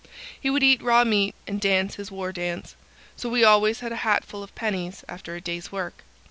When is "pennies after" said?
4.55-5.35